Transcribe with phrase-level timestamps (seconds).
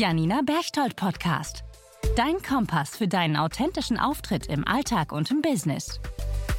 [0.00, 1.62] Janina Berchtold Podcast.
[2.16, 6.00] Dein Kompass für deinen authentischen Auftritt im Alltag und im Business.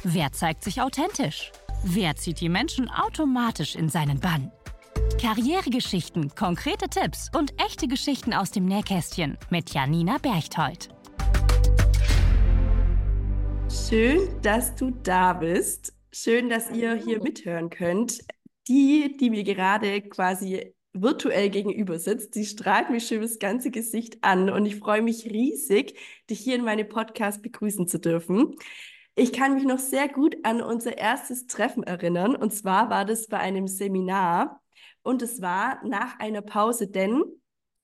[0.04, 1.50] Wer zeigt sich authentisch?
[1.82, 4.52] Wer zieht die Menschen automatisch in seinen Bann?
[5.20, 10.90] Karrieregeschichten, konkrete Tipps und echte Geschichten aus dem Nähkästchen mit Janina Berchtold.
[13.68, 15.92] Schön, dass du da bist.
[16.12, 18.20] Schön, dass ihr hier mithören könnt.
[18.68, 24.18] Die, die mir gerade quasi virtuell gegenüber sitzt, die strahlt mich schon das ganze Gesicht
[24.22, 28.54] an und ich freue mich riesig, dich hier in meinem Podcast begrüßen zu dürfen.
[29.14, 33.26] Ich kann mich noch sehr gut an unser erstes Treffen erinnern und zwar war das
[33.28, 34.62] bei einem Seminar
[35.02, 37.22] und es war nach einer Pause, denn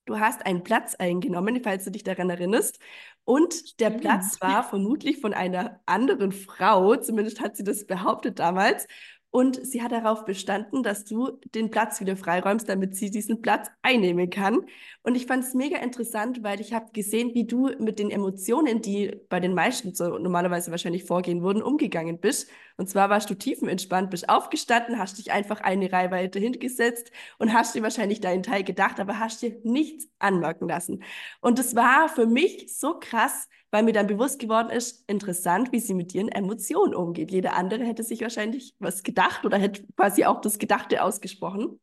[0.05, 2.79] du hast einen Platz eingenommen, falls du dich daran erinnerst.
[3.25, 8.87] Und der Platz war vermutlich von einer anderen Frau, zumindest hat sie das behauptet damals.
[9.31, 13.69] Und sie hat darauf bestanden, dass du den Platz wieder freiräumst, damit sie diesen Platz
[13.83, 14.65] einnehmen kann.
[15.03, 18.81] Und ich fand es mega interessant, weil ich habe gesehen, wie du mit den Emotionen,
[18.81, 22.49] die bei den meisten so normalerweise wahrscheinlich vorgehen würden, umgegangen bist.
[22.79, 27.51] Und zwar warst du tiefenentspannt, bist aufgestanden, hast dich einfach eine Reihe weiter hingesetzt und
[27.51, 31.03] hast dir wahrscheinlich deinen Teil gedacht, aber hast dir nichts anmerken lassen.
[31.41, 35.81] Und das war für mich so krass, weil mir dann bewusst geworden ist, interessant, wie
[35.81, 37.31] sie mit ihren Emotionen umgeht.
[37.31, 41.81] Jeder andere hätte sich wahrscheinlich was gedacht oder hätte quasi auch das Gedachte ausgesprochen.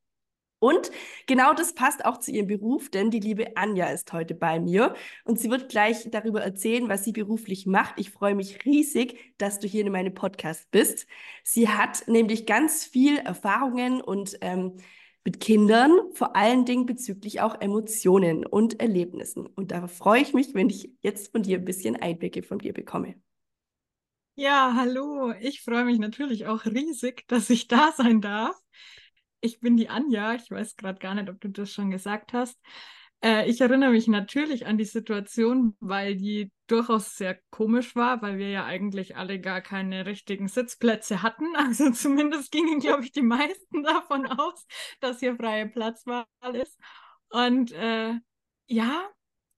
[0.58, 0.90] Und
[1.26, 4.94] genau das passt auch zu ihrem Beruf, denn die liebe Anja ist heute bei mir
[5.24, 7.98] und sie wird gleich darüber erzählen, was sie beruflich macht.
[7.98, 11.06] Ich freue mich riesig, dass du hier in meinem Podcast bist.
[11.44, 14.78] Sie hat nämlich ganz viel Erfahrungen und ähm,
[15.26, 19.44] mit Kindern, vor allen Dingen bezüglich auch Emotionen und Erlebnissen.
[19.44, 22.72] Und darauf freue ich mich, wenn ich jetzt von dir ein bisschen Einblicke von dir
[22.72, 23.16] bekomme.
[24.36, 25.32] Ja, hallo.
[25.40, 28.54] Ich freue mich natürlich auch riesig, dass ich da sein darf.
[29.40, 30.34] Ich bin die Anja.
[30.34, 32.58] Ich weiß gerade gar nicht, ob du das schon gesagt hast.
[33.22, 38.38] Äh, ich erinnere mich natürlich an die Situation, weil die durchaus sehr komisch war, weil
[38.38, 41.46] wir ja eigentlich alle gar keine richtigen Sitzplätze hatten.
[41.56, 44.66] Also zumindest gingen, glaube ich, die meisten davon aus,
[45.00, 46.78] dass hier freie Platzwahl ist.
[47.30, 48.14] Und äh,
[48.66, 49.08] ja,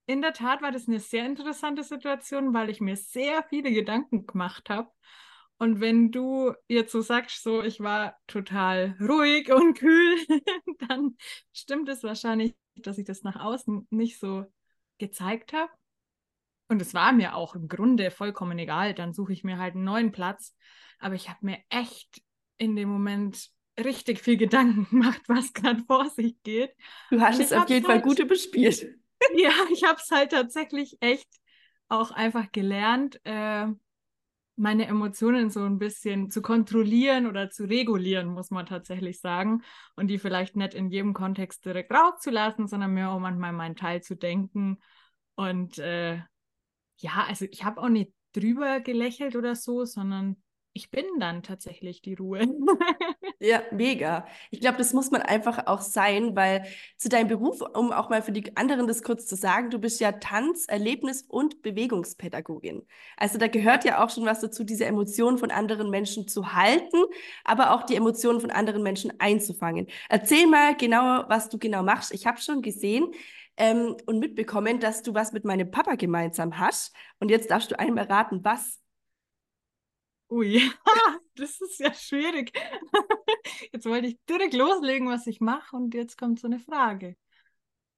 [0.06, 4.26] in der Tat war das eine sehr interessante Situation, weil ich mir sehr viele Gedanken
[4.26, 4.90] gemacht habe.
[5.58, 10.16] Und wenn du jetzt so sagst, so ich war total ruhig und kühl,
[10.88, 11.16] dann
[11.52, 14.46] stimmt es wahrscheinlich dass ich das nach außen nicht so
[14.98, 15.70] gezeigt habe.
[16.68, 18.94] Und es war mir auch im Grunde vollkommen egal.
[18.94, 20.54] Dann suche ich mir halt einen neuen Platz.
[20.98, 22.22] Aber ich habe mir echt
[22.56, 26.74] in dem Moment richtig viel Gedanken gemacht, was gerade vor sich geht.
[27.10, 28.86] Du hast es auf jeden halt, Fall gut überspielt.
[29.34, 31.28] Ja, ich habe es halt tatsächlich echt
[31.88, 33.66] auch einfach gelernt, äh,
[34.58, 39.62] meine Emotionen so ein bisschen zu kontrollieren oder zu regulieren, muss man tatsächlich sagen.
[39.96, 44.02] Und die vielleicht nicht in jedem Kontext direkt rauszulassen, sondern mir auch manchmal meinen Teil
[44.02, 44.78] zu denken.
[45.36, 46.16] Und äh,
[46.98, 50.42] ja, also ich habe auch nicht drüber gelächelt oder so, sondern
[50.72, 52.40] ich bin dann tatsächlich die Ruhe.
[53.40, 54.26] ja, mega.
[54.50, 56.64] Ich glaube, das muss man einfach auch sein, weil
[56.96, 60.00] zu deinem Beruf, um auch mal für die anderen das kurz zu sagen, du bist
[60.00, 62.86] ja Tanz-, Erlebnis- und Bewegungspädagogin.
[63.16, 66.98] Also da gehört ja auch schon was dazu, diese Emotionen von anderen Menschen zu halten,
[67.44, 69.88] aber auch die Emotionen von anderen Menschen einzufangen.
[70.08, 72.12] Erzähl mal genauer, was du genau machst.
[72.14, 73.12] Ich habe schon gesehen,
[73.58, 76.94] ähm, und mitbekommen, dass du was mit meinem Papa gemeinsam hast.
[77.18, 78.80] Und jetzt darfst du einmal raten, was.
[80.30, 80.60] Ui,
[81.36, 82.52] das ist ja schwierig.
[83.72, 87.16] Jetzt wollte ich direkt loslegen, was ich mache, und jetzt kommt so eine Frage.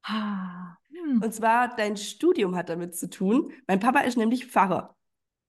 [0.05, 1.21] Hm.
[1.23, 3.53] Und zwar, dein Studium hat damit zu tun.
[3.67, 4.97] Mein Papa ist nämlich Pfarrer.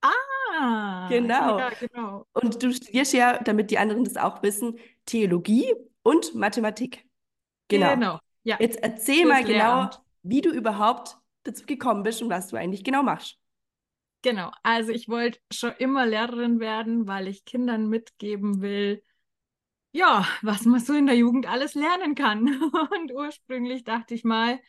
[0.01, 1.59] Ah, genau.
[1.59, 2.25] Ja, genau.
[2.33, 7.05] Und du studierst ja, damit die anderen das auch wissen, Theologie und Mathematik.
[7.67, 7.93] Genau.
[7.93, 8.19] genau.
[8.43, 8.57] Ja.
[8.59, 9.89] Jetzt erzähl mal genau,
[10.23, 13.40] wie du überhaupt dazu gekommen bist und was du eigentlich genau machst.
[14.21, 19.03] Genau, also ich wollte schon immer Lehrerin werden, weil ich Kindern mitgeben will,
[19.93, 22.47] ja, was man so in der Jugend alles lernen kann.
[22.91, 24.59] Und ursprünglich dachte ich mal,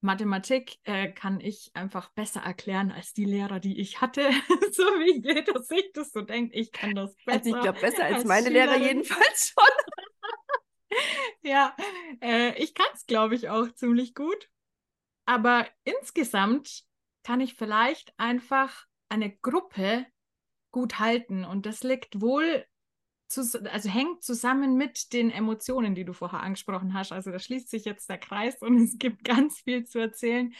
[0.00, 4.30] Mathematik äh, kann ich einfach besser erklären als die Lehrer, die ich hatte.
[4.72, 7.38] so wie jeder sich das so denkt, ich kann das besser.
[7.38, 8.80] Also ich glaube, besser als, als meine Schülerin.
[8.80, 10.98] Lehrer jedenfalls schon.
[11.42, 11.74] ja,
[12.20, 14.50] äh, ich kann es, glaube ich, auch ziemlich gut.
[15.24, 16.84] Aber insgesamt
[17.22, 20.06] kann ich vielleicht einfach eine Gruppe
[20.70, 21.44] gut halten.
[21.44, 22.64] Und das liegt wohl,
[23.70, 27.12] also hängt zusammen mit den Emotionen, die du vorher angesprochen hast.
[27.12, 30.52] Also da schließt sich jetzt der Kreis und es gibt ganz viel zu erzählen,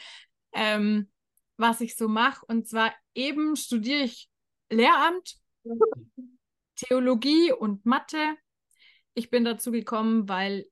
[0.53, 1.09] ähm,
[1.57, 2.45] was ich so mache.
[2.45, 4.29] Und zwar eben studiere ich
[4.69, 5.37] Lehramt,
[6.75, 8.37] Theologie und Mathe.
[9.13, 10.65] Ich bin dazu gekommen, weil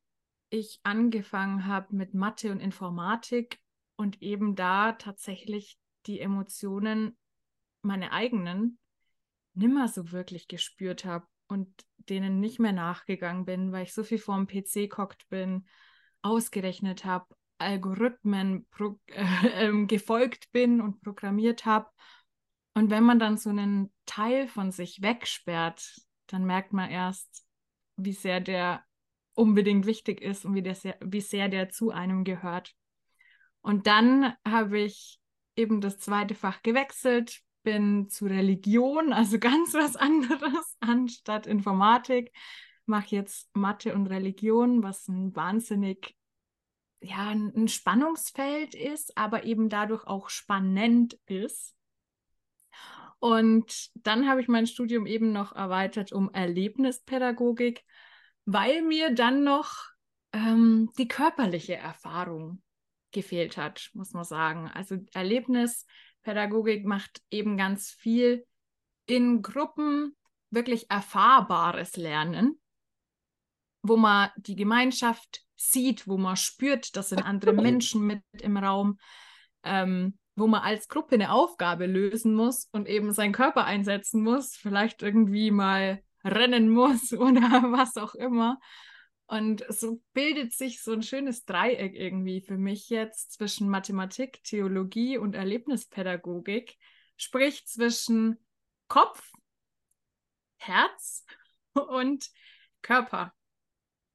[0.50, 3.60] ich angefangen habe mit Mathe und Informatik
[3.96, 7.18] und eben da tatsächlich die Emotionen,
[7.82, 8.80] meine eigenen,
[9.54, 14.18] nimmer so wirklich gespürt habe und denen nicht mehr nachgegangen bin, weil ich so viel
[14.18, 15.66] vorm PC gehockt bin,
[16.22, 17.26] ausgerechnet habe,
[17.58, 18.66] Algorithmen
[19.08, 21.90] äh, äh, gefolgt bin und programmiert habe.
[22.74, 27.46] Und wenn man dann so einen Teil von sich wegsperrt, dann merkt man erst,
[27.98, 28.84] wie sehr der
[29.34, 32.74] unbedingt wichtig ist und wie, der wie sehr der zu einem gehört.
[33.62, 35.21] Und dann habe ich
[35.56, 42.32] eben das zweite Fach gewechselt, bin zu Religion, also ganz was anderes anstatt Informatik.
[42.86, 46.16] Mache jetzt Mathe und Religion, was ein wahnsinnig,
[47.02, 51.76] ja, ein Spannungsfeld ist, aber eben dadurch auch spannend ist.
[53.20, 57.86] Und dann habe ich mein Studium eben noch erweitert um Erlebnispädagogik,
[58.46, 59.92] weil mir dann noch
[60.34, 62.64] ähm, die körperliche Erfahrung
[63.12, 64.70] gefehlt hat, muss man sagen.
[64.74, 68.46] Also Erlebnispädagogik macht eben ganz viel
[69.06, 70.16] in Gruppen
[70.50, 72.60] wirklich erfahrbares Lernen,
[73.82, 79.00] wo man die Gemeinschaft sieht, wo man spürt, das sind andere Menschen mit im Raum,
[79.64, 84.56] ähm, wo man als Gruppe eine Aufgabe lösen muss und eben seinen Körper einsetzen muss,
[84.56, 87.42] vielleicht irgendwie mal rennen muss oder
[87.72, 88.60] was auch immer.
[89.32, 95.18] Und so bildet sich so ein schönes Dreieck irgendwie für mich jetzt zwischen Mathematik, Theologie
[95.18, 96.78] und Erlebnispädagogik,
[97.16, 98.46] sprich zwischen
[98.90, 99.32] Kopf,
[100.58, 101.24] Herz
[101.74, 102.30] und
[102.82, 103.34] Körper.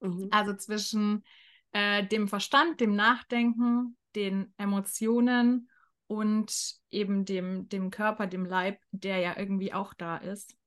[0.00, 0.28] Mhm.
[0.32, 1.24] Also zwischen
[1.72, 5.70] äh, dem Verstand, dem Nachdenken, den Emotionen
[6.08, 10.58] und eben dem, dem Körper, dem Leib, der ja irgendwie auch da ist.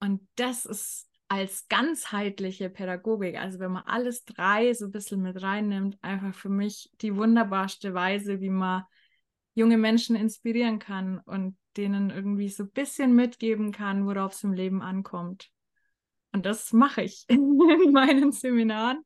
[0.00, 5.40] Und das ist als ganzheitliche Pädagogik, also wenn man alles drei so ein bisschen mit
[5.40, 8.82] reinnimmt, einfach für mich die wunderbarste Weise, wie man
[9.54, 14.52] junge Menschen inspirieren kann und denen irgendwie so ein bisschen mitgeben kann, worauf es im
[14.52, 15.50] Leben ankommt.
[16.32, 19.04] Und das mache ich in meinen Seminaren.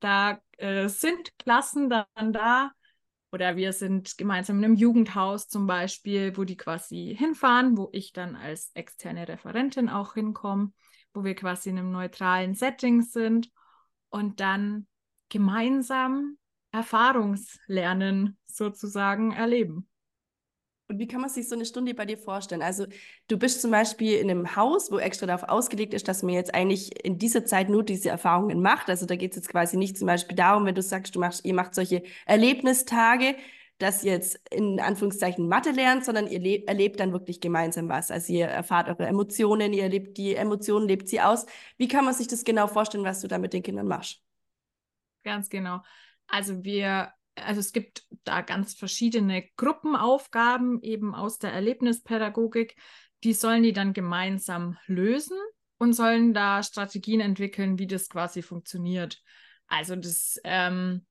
[0.00, 2.72] Da äh, sind Klassen dann da
[3.30, 8.12] oder wir sind gemeinsam in einem Jugendhaus zum Beispiel, wo die quasi hinfahren, wo ich
[8.12, 10.72] dann als externe Referentin auch hinkomme
[11.14, 13.50] wo wir quasi in einem neutralen Setting sind
[14.08, 14.86] und dann
[15.28, 16.36] gemeinsam
[16.72, 19.88] Erfahrungslernen sozusagen erleben.
[20.90, 22.62] Und wie kann man sich so eine Stunde bei dir vorstellen?
[22.62, 22.84] Also
[23.28, 26.52] du bist zum Beispiel in einem Haus, wo extra darauf ausgelegt ist, dass man jetzt
[26.52, 28.90] eigentlich in dieser Zeit nur diese Erfahrungen macht.
[28.90, 31.44] Also da geht es jetzt quasi nicht zum Beispiel darum, wenn du sagst, du machst,
[31.44, 33.36] ihr macht solche Erlebnistage,
[34.02, 38.10] ihr jetzt in Anführungszeichen Mathe lernt, sondern ihr erlebt dann wirklich gemeinsam was.
[38.10, 41.46] Also ihr erfahrt eure Emotionen, ihr erlebt die Emotionen, lebt sie aus.
[41.78, 44.22] Wie kann man sich das genau vorstellen, was du da mit den Kindern machst?
[45.24, 45.80] Ganz genau.
[46.26, 52.76] Also wir, also es gibt da ganz verschiedene Gruppenaufgaben eben aus der Erlebnispädagogik.
[53.24, 55.38] Die sollen die dann gemeinsam lösen
[55.78, 59.22] und sollen da Strategien entwickeln, wie das quasi funktioniert.
[59.66, 61.06] Also das ähm,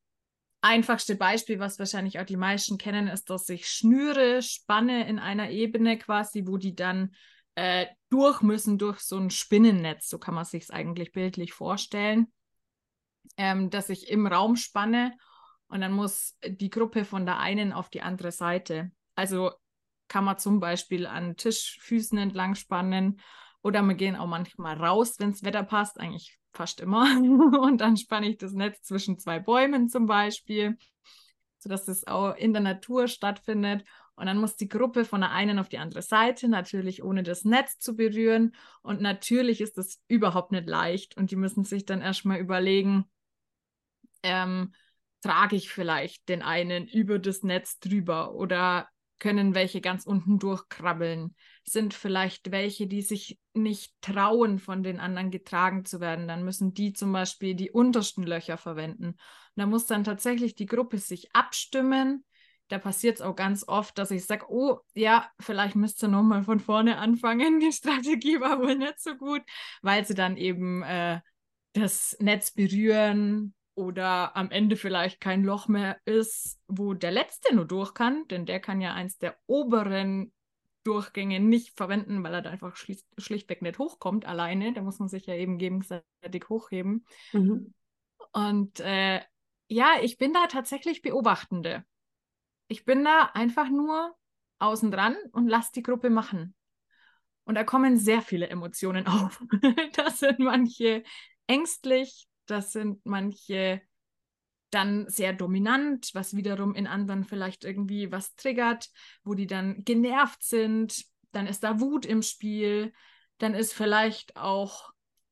[0.62, 5.50] einfachste Beispiel, was wahrscheinlich auch die meisten kennen, ist, dass ich Schnüre spanne in einer
[5.50, 7.14] Ebene quasi, wo die dann
[7.56, 10.10] äh, durch müssen durch so ein Spinnennetz.
[10.10, 12.32] So kann man sich es eigentlich bildlich vorstellen,
[13.38, 15.14] ähm, dass ich im Raum spanne
[15.68, 18.92] und dann muss die Gruppe von der einen auf die andere Seite.
[19.16, 19.52] Also
[20.08, 23.22] kann man zum Beispiel an Tischfüßen entlang spannen
[23.62, 26.00] oder wir gehen auch manchmal raus, wenn das Wetter passt.
[26.00, 27.04] Eigentlich fast immer.
[27.62, 30.78] Und dann spanne ich das Netz zwischen zwei Bäumen zum Beispiel,
[31.58, 33.84] sodass es auch in der Natur stattfindet.
[34.16, 37.46] Und dann muss die Gruppe von der einen auf die andere Seite, natürlich ohne das
[37.46, 38.54] Netz zu berühren.
[38.82, 41.16] Und natürlich ist das überhaupt nicht leicht.
[41.16, 43.06] Und die müssen sich dann erstmal überlegen,
[44.24, 44.74] ähm,
[45.22, 48.90] trage ich vielleicht den einen über das Netz drüber oder
[49.20, 55.30] können welche ganz unten durchkrabbeln, sind vielleicht welche, die sich nicht trauen, von den anderen
[55.30, 56.28] getragen zu werden.
[56.28, 59.16] Dann müssen die zum Beispiel die untersten Löcher verwenden.
[59.56, 62.24] Da muss dann tatsächlich die Gruppe sich abstimmen.
[62.70, 66.44] Da passiert es auch ganz oft, dass ich sage, oh ja, vielleicht müsst ihr nochmal
[66.44, 67.60] von vorne anfangen.
[67.60, 69.42] Die Strategie war wohl nicht so gut,
[69.82, 71.20] weil sie dann eben äh,
[71.74, 77.64] das Netz berühren, oder am Ende vielleicht kein Loch mehr ist, wo der letzte nur
[77.64, 80.34] durch kann, denn der kann ja eins der oberen
[80.84, 84.74] Durchgänge nicht verwenden, weil er da einfach schlicht, schlichtweg nicht hochkommt alleine.
[84.74, 87.06] Da muss man sich ja eben gegenseitig hochheben.
[87.32, 87.74] Mhm.
[88.34, 89.22] Und äh,
[89.70, 91.86] ja, ich bin da tatsächlich Beobachtende.
[92.68, 94.14] Ich bin da einfach nur
[94.60, 96.54] außen dran und lasse die Gruppe machen.
[97.46, 99.42] Und da kommen sehr viele Emotionen auf.
[99.96, 101.04] da sind manche
[101.48, 103.82] ängstlich, das sind manche
[104.70, 108.90] dann sehr dominant, was wiederum in anderen vielleicht irgendwie was triggert,
[109.24, 111.06] wo die dann genervt sind.
[111.32, 112.94] Dann ist da Wut im Spiel.
[113.40, 114.92] Dann ist vielleicht auch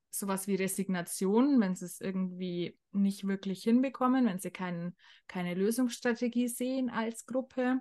[0.09, 4.95] sowas wie Resignation, wenn sie es irgendwie nicht wirklich hinbekommen, wenn sie kein,
[5.27, 7.79] keine Lösungsstrategie sehen als Gruppe.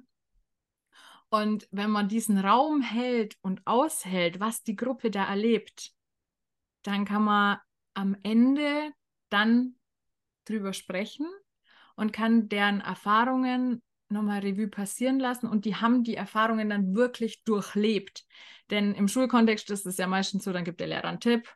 [1.30, 5.92] Und wenn man diesen Raum hält und aushält, was die Gruppe da erlebt,
[6.82, 7.58] dann kann man
[7.94, 8.92] am Ende
[9.28, 9.74] dann
[10.44, 11.26] drüber sprechen
[11.96, 17.42] und kann deren Erfahrungen nochmal Revue passieren lassen und die haben die Erfahrungen dann wirklich
[17.44, 18.24] durchlebt.
[18.70, 21.48] Denn im Schulkontext ist es ja meistens so, dann gibt der Lehrer einen Tipp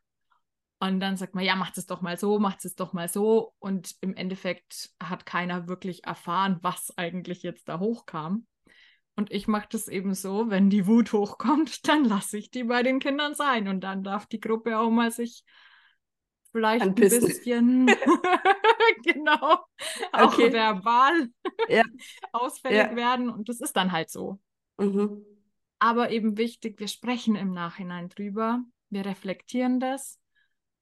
[0.82, 3.52] und dann sagt man, ja, macht es doch mal so, macht es doch mal so.
[3.58, 8.46] Und im Endeffekt hat keiner wirklich erfahren, was eigentlich jetzt da hochkam.
[9.14, 12.82] Und ich mache das eben so, wenn die Wut hochkommt, dann lasse ich die bei
[12.82, 13.68] den Kindern sein.
[13.68, 15.44] Und dann darf die Gruppe auch mal sich
[16.52, 17.87] vielleicht ein, ein bisschen,
[19.04, 19.59] genau,
[20.12, 20.52] auch okay.
[20.52, 21.28] verbal
[21.69, 21.83] ja.
[22.33, 22.97] ausfällig ja.
[22.97, 23.30] werden.
[23.30, 24.40] Und das ist dann halt so.
[24.78, 25.25] Mhm.
[25.78, 30.21] Aber eben wichtig, wir sprechen im Nachhinein drüber, wir reflektieren das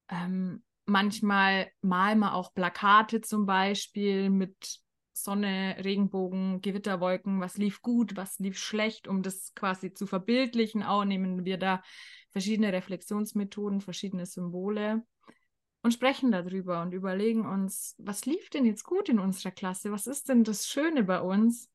[0.09, 4.81] ähm, manchmal malen wir auch Plakate zum Beispiel mit
[5.13, 10.83] Sonne, Regenbogen, Gewitterwolken, was lief gut, was lief schlecht, um das quasi zu verbildlichen.
[10.83, 11.83] Auch nehmen wir da
[12.31, 15.03] verschiedene Reflexionsmethoden, verschiedene Symbole
[15.83, 19.93] und sprechen darüber und überlegen uns, was lief denn jetzt gut in unserer Klasse?
[19.93, 21.71] Was ist denn das Schöne bei uns?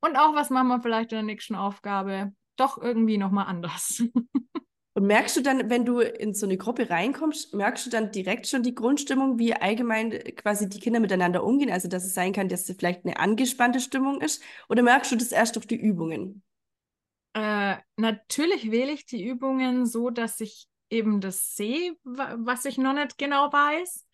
[0.00, 4.02] Und auch, was machen wir vielleicht in der nächsten Aufgabe doch irgendwie nochmal anders.
[4.94, 8.46] Und merkst du dann, wenn du in so eine Gruppe reinkommst, merkst du dann direkt
[8.46, 11.70] schon die Grundstimmung, wie allgemein quasi die Kinder miteinander umgehen?
[11.70, 14.42] Also, dass es sein kann, dass es vielleicht eine angespannte Stimmung ist?
[14.68, 16.42] Oder merkst du das erst durch die Übungen?
[17.32, 22.92] Äh, natürlich wähle ich die Übungen so, dass ich eben das sehe, was ich noch
[22.92, 24.06] nicht genau weiß.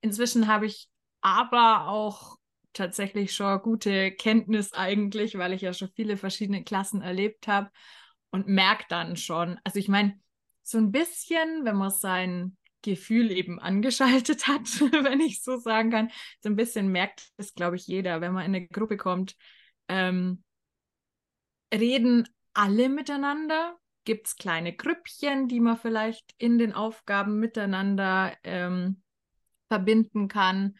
[0.00, 0.88] Inzwischen habe ich
[1.20, 2.38] aber auch
[2.72, 7.70] tatsächlich schon gute Kenntnis eigentlich, weil ich ja schon viele verschiedene Klassen erlebt habe
[8.30, 10.18] und merkt dann schon, also ich meine,
[10.62, 14.62] so ein bisschen, wenn man sein Gefühl eben angeschaltet hat,
[15.04, 16.10] wenn ich so sagen kann,
[16.40, 19.36] so ein bisschen merkt es, glaube ich, jeder, wenn man in eine Gruppe kommt,
[19.88, 20.44] ähm,
[21.74, 29.02] reden alle miteinander, gibt es kleine Grüppchen, die man vielleicht in den Aufgaben miteinander ähm,
[29.68, 30.76] verbinden kann.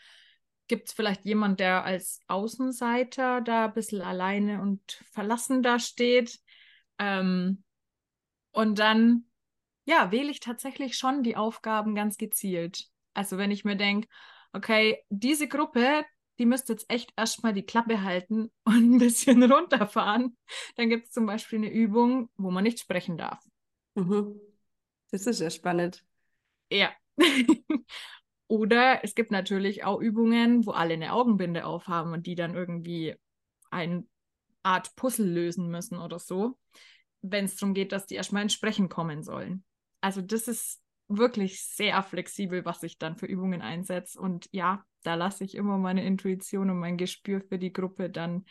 [0.67, 6.41] Gibt es vielleicht jemand, der als Außenseiter da ein bisschen alleine und verlassen da steht?
[6.99, 7.65] Ähm,
[8.53, 9.25] und dann,
[9.85, 12.89] ja, wähle ich tatsächlich schon die Aufgaben ganz gezielt.
[13.15, 14.09] Also wenn ich mir denke,
[14.53, 16.05] okay, diese Gruppe,
[16.41, 20.37] die müsste jetzt echt erstmal die Klappe halten und ein bisschen runterfahren,
[20.75, 23.45] dann gibt es zum Beispiel eine Übung, wo man nicht sprechen darf.
[23.95, 24.41] Mhm.
[25.13, 26.05] Das ist ja spannend.
[26.71, 26.91] Ja.
[28.49, 33.15] Oder es gibt natürlich auch Übungen, wo alle eine Augenbinde aufhaben und die dann irgendwie
[33.71, 34.05] eine
[34.65, 36.59] Art Puzzle lösen müssen oder so
[37.23, 39.65] wenn es darum geht, dass die erstmal ins Sprechen kommen sollen.
[40.01, 44.19] Also das ist wirklich sehr flexibel, was ich dann für Übungen einsetze.
[44.19, 48.45] Und ja, da lasse ich immer meine Intuition und mein Gespür für die Gruppe dann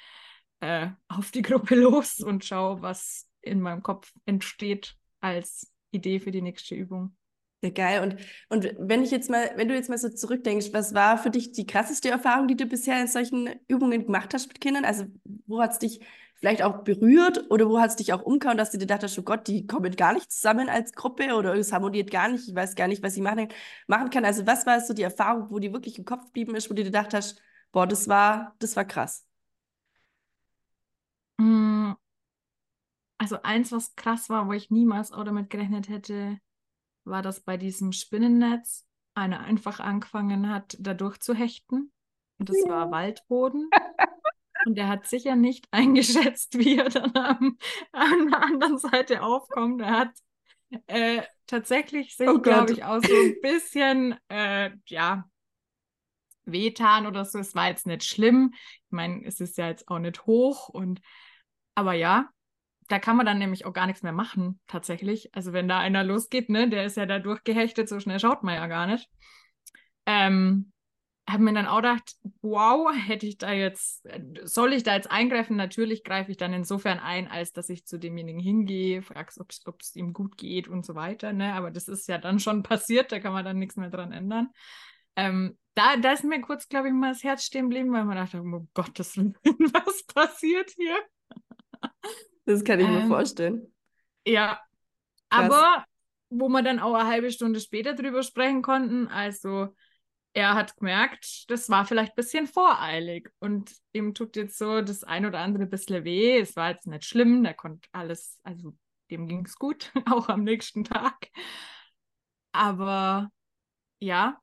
[0.60, 6.32] äh, auf die Gruppe los und schaue, was in meinem Kopf entsteht als Idee für
[6.32, 7.16] die nächste Übung.
[7.62, 8.02] Sehr geil.
[8.02, 8.16] Und,
[8.48, 11.52] und wenn ich jetzt mal, wenn du jetzt mal so zurückdenkst, was war für dich
[11.52, 14.86] die krasseste Erfahrung, die du bisher in solchen Übungen gemacht hast mit Kindern?
[14.86, 15.06] Also,
[15.46, 16.00] wo hat es dich
[16.36, 19.24] vielleicht auch berührt oder wo hat es dich auch umgehauen, dass du dir dachtest, oh
[19.24, 22.76] Gott, die kommen gar nicht zusammen als Gruppe oder es harmoniert gar nicht, ich weiß
[22.76, 23.50] gar nicht, was ich machen,
[23.88, 24.24] machen kann.
[24.24, 26.84] Also was war so die Erfahrung, wo die wirklich im Kopf geblieben ist, wo du
[26.84, 27.42] dir gedacht hast,
[27.74, 29.26] boah, das war, das war krass?
[31.40, 31.94] Mm.
[33.18, 36.40] Also eins, was krass war, wo ich niemals auch damit gerechnet hätte,
[37.10, 41.92] war, dass bei diesem Spinnennetz einer einfach angefangen hat, da durchzuhechten.
[42.38, 42.70] Und das ja.
[42.70, 43.70] war Waldboden.
[44.66, 47.58] Und er hat sicher nicht eingeschätzt, wie er dann am,
[47.92, 49.82] an der anderen Seite aufkommt.
[49.82, 50.12] Er hat
[50.88, 55.30] äh, tatsächlich sich, oh glaube ich, auch so ein bisschen, äh, ja,
[56.46, 57.40] wehtan oder so.
[57.40, 58.54] Es war jetzt nicht schlimm.
[58.54, 61.02] Ich meine, es ist ja jetzt auch nicht hoch und
[61.76, 62.30] aber ja,
[62.90, 65.34] da kann man dann nämlich auch gar nichts mehr machen, tatsächlich.
[65.36, 68.56] Also wenn da einer losgeht, ne, der ist ja da durchgehechtet, so schnell schaut man
[68.56, 69.08] ja gar nicht.
[70.06, 70.72] Ähm,
[71.30, 74.08] habe mir dann auch gedacht, wow, hätte ich da jetzt,
[74.44, 75.56] soll ich da jetzt eingreifen?
[75.56, 79.96] Natürlich greife ich dann insofern ein, als dass ich zu demjenigen hingehe, frage, ob es
[79.96, 81.32] ihm gut geht und so weiter.
[81.32, 81.54] Ne?
[81.54, 84.50] Aber das ist ja dann schon passiert, da kann man dann nichts mehr dran ändern.
[85.16, 88.18] Ähm, da, da ist mir kurz, glaube ich, mal das Herz stehen geblieben, weil man
[88.18, 89.38] dachte, oh Willen,
[89.74, 90.98] was passiert hier?
[92.50, 93.72] Das kann ich ähm, mir vorstellen.
[94.26, 94.60] Ja,
[95.30, 95.52] Krass.
[95.52, 95.86] aber
[96.32, 99.68] wo wir dann auch eine halbe Stunde später drüber sprechen konnten, also
[100.34, 105.04] er hat gemerkt, das war vielleicht ein bisschen voreilig und ihm tut jetzt so das
[105.04, 106.40] ein oder andere ein bisschen weh.
[106.40, 108.76] Es war jetzt nicht schlimm, der konnte alles, also
[109.12, 111.28] dem ging es gut, auch am nächsten Tag.
[112.52, 113.30] Aber
[114.00, 114.42] ja,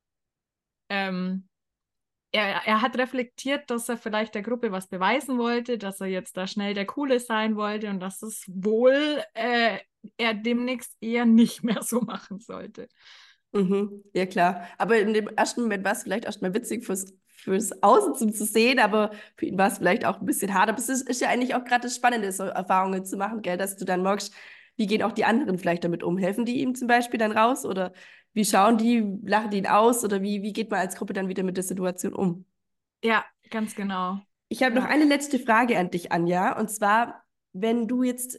[0.87, 1.49] ähm,
[2.31, 6.35] er, er hat reflektiert, dass er vielleicht der Gruppe was beweisen wollte, dass er jetzt
[6.37, 9.77] da schnell der Coole sein wollte und dass es wohl äh,
[10.17, 12.87] er demnächst eher nicht mehr so machen sollte.
[13.53, 14.67] Mhm, ja, klar.
[14.77, 18.45] Aber in dem ersten Moment war es vielleicht erstmal witzig fürs, fürs Außen zum zu
[18.45, 20.69] sehen, aber für ihn war es vielleicht auch ein bisschen hart.
[20.69, 23.57] Aber es ist, ist ja eigentlich auch gerade das Spannende, so Erfahrungen zu machen, gell?
[23.57, 24.33] dass du dann merkst,
[24.75, 26.17] wie gehen auch die anderen vielleicht damit um?
[26.17, 27.93] Helfen die ihm zum Beispiel dann raus oder
[28.37, 31.27] wie schauen die, lachen die ihn aus oder wie, wie geht man als Gruppe dann
[31.27, 32.45] wieder mit der Situation um?
[33.03, 34.19] Ja, ganz genau.
[34.47, 34.81] Ich habe ja.
[34.81, 36.55] noch eine letzte Frage an dich, Anja.
[36.55, 38.37] Und zwar, wenn du jetzt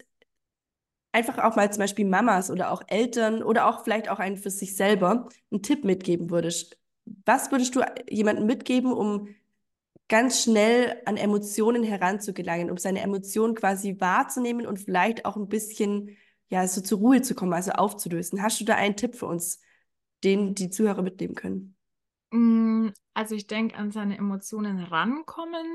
[1.10, 4.50] einfach auch mal zum Beispiel Mamas oder auch Eltern oder auch vielleicht auch einen für
[4.50, 6.78] sich selber einen Tipp mitgeben würdest.
[7.24, 9.34] Was würdest du jemandem mitgeben, um
[10.06, 16.16] ganz schnell an Emotionen heranzugelangen, um seine Emotionen quasi wahrzunehmen und vielleicht auch ein bisschen
[16.50, 18.40] ja so zur Ruhe zu kommen, also aufzulösen?
[18.42, 19.60] Hast du da einen Tipp für uns,
[20.24, 21.76] den die Zuhörer mitnehmen können?
[22.30, 25.66] Mm, also ich denke, an seine Emotionen rankommen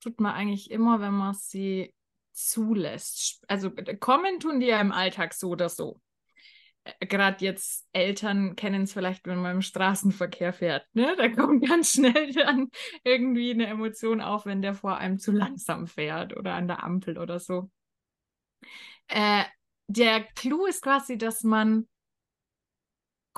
[0.00, 1.94] tut man eigentlich immer, wenn man sie
[2.32, 3.42] zulässt.
[3.48, 3.70] Also
[4.00, 6.00] kommen tun die ja im Alltag so oder so.
[6.84, 10.86] Äh, Gerade jetzt Eltern kennen es vielleicht, wenn man im Straßenverkehr fährt.
[10.92, 11.14] Ne?
[11.16, 12.68] Da kommt ganz schnell dann
[13.02, 17.18] irgendwie eine Emotion auf, wenn der vor einem zu langsam fährt oder an der Ampel
[17.18, 17.70] oder so.
[19.08, 19.44] Äh,
[19.88, 21.88] der Clou ist quasi, dass man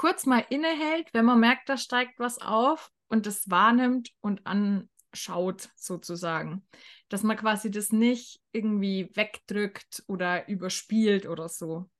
[0.00, 5.68] kurz mal innehält, wenn man merkt, da steigt was auf und das wahrnimmt und anschaut
[5.76, 6.64] sozusagen
[7.10, 11.90] dass man quasi das nicht irgendwie wegdrückt oder überspielt oder so.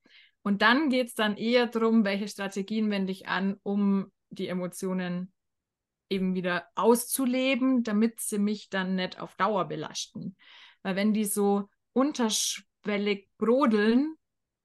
[0.43, 5.33] Und dann geht es dann eher darum, welche Strategien wende ich an, um die Emotionen
[6.09, 10.37] eben wieder auszuleben, damit sie mich dann nicht auf Dauer belasten.
[10.83, 14.15] Weil wenn die so unterschwellig brodeln,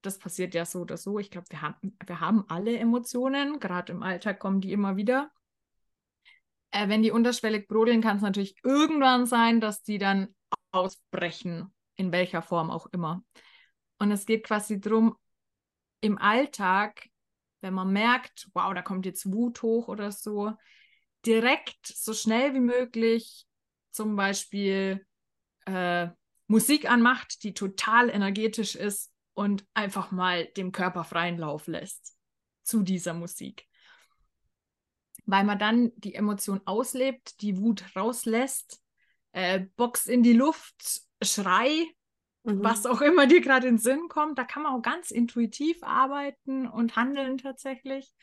[0.06, 3.92] das passiert ja so oder so, ich glaube, wir haben, wir haben alle Emotionen, gerade
[3.92, 5.30] im Alltag kommen die immer wieder.
[6.70, 10.34] Äh, wenn die unterschwellig brodeln, kann es natürlich irgendwann sein, dass die dann
[10.70, 13.22] ausbrechen, in welcher Form auch immer.
[13.98, 15.16] Und es geht quasi darum,
[16.00, 17.08] im Alltag,
[17.60, 20.52] wenn man merkt, wow, da kommt jetzt Wut hoch oder so,
[21.24, 23.46] direkt so schnell wie möglich
[23.90, 25.04] zum Beispiel
[25.64, 26.08] äh,
[26.46, 32.16] Musik anmacht, die total energetisch ist und einfach mal dem Körper freien Lauf lässt
[32.62, 33.66] zu dieser Musik.
[35.26, 38.82] Weil man dann die Emotion auslebt, die Wut rauslässt
[39.32, 41.86] äh, Box in die Luft, Schrei,
[42.44, 42.64] mhm.
[42.64, 44.38] was auch immer dir gerade in den Sinn kommt.
[44.38, 48.14] Da kann man auch ganz intuitiv arbeiten und handeln tatsächlich.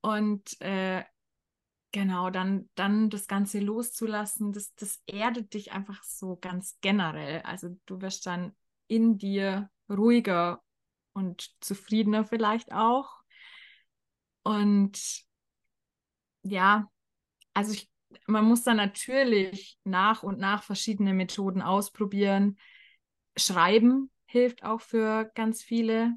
[0.00, 1.04] Und äh,
[1.92, 7.42] genau, dann, dann das Ganze loszulassen, das, das erdet dich einfach so ganz generell.
[7.42, 8.56] Also du wirst dann
[8.88, 10.62] in dir ruhiger
[11.12, 13.22] und zufriedener vielleicht auch.
[14.42, 15.24] Und
[16.42, 16.90] ja,
[17.54, 17.88] also ich
[18.26, 22.58] man muss dann natürlich nach und nach verschiedene Methoden ausprobieren.
[23.36, 26.14] Schreiben hilft auch für ganz viele,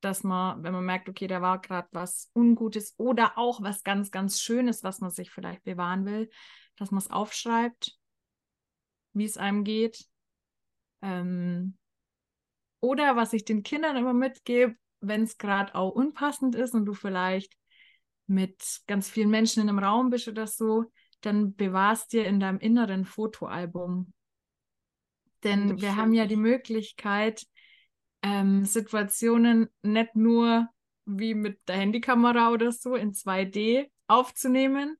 [0.00, 4.10] dass man, wenn man merkt, okay, da war gerade was Ungutes oder auch was ganz,
[4.10, 6.30] ganz Schönes, was man sich vielleicht bewahren will,
[6.76, 7.98] dass man es aufschreibt,
[9.12, 10.06] wie es einem geht.
[11.02, 11.76] Ähm,
[12.84, 16.92] oder was ich den Kindern immer mitgebe, wenn es gerade auch unpassend ist und du
[16.92, 17.56] vielleicht
[18.26, 20.84] mit ganz vielen Menschen in einem Raum bist oder so,
[21.22, 24.12] dann bewahrst dir in deinem inneren Fotoalbum.
[25.42, 27.46] Denn wir haben ja die Möglichkeit,
[28.22, 30.68] ähm, Situationen nicht nur
[31.06, 34.98] wie mit der Handykamera oder so in 2D aufzunehmen,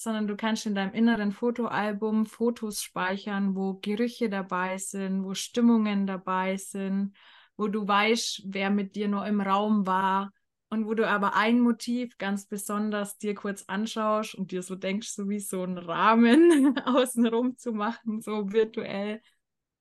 [0.00, 6.06] sondern du kannst in deinem inneren Fotoalbum Fotos speichern, wo Gerüche dabei sind, wo Stimmungen
[6.06, 7.14] dabei sind,
[7.56, 10.30] wo du weißt, wer mit dir nur im Raum war,
[10.70, 15.08] und wo du aber ein Motiv ganz besonders dir kurz anschaust und dir so denkst,
[15.08, 19.20] so wie so ein Rahmen außenrum zu machen, so virtuell.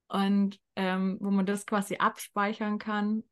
[0.07, 3.23] Und ähm, wo man das quasi abspeichern kann,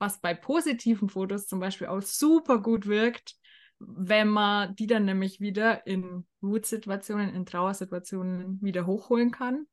[0.00, 3.36] was bei positiven Fotos zum Beispiel auch super gut wirkt,
[3.78, 9.66] wenn man die dann nämlich wieder in Wutsituationen, in Trauersituationen wieder hochholen kann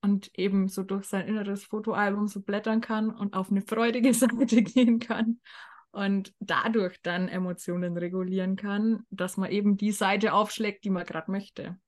[0.00, 4.62] und eben so durch sein inneres Fotoalbum so blättern kann und auf eine freudige Seite
[4.62, 5.40] gehen kann
[5.92, 11.30] und dadurch dann Emotionen regulieren kann, dass man eben die Seite aufschlägt, die man gerade
[11.30, 11.78] möchte.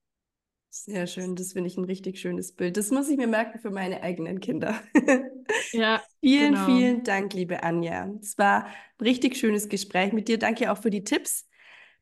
[0.76, 2.76] Sehr schön, das finde ich ein richtig schönes Bild.
[2.76, 4.80] Das muss ich mir merken für meine eigenen Kinder.
[5.72, 6.02] ja.
[6.18, 6.66] vielen, genau.
[6.66, 8.10] vielen Dank, liebe Anja.
[8.20, 10.36] Es war ein richtig schönes Gespräch mit dir.
[10.36, 11.48] Danke auch für die Tipps.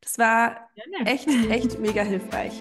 [0.01, 0.71] Das war
[1.05, 2.55] echt, echt mega hilfreich.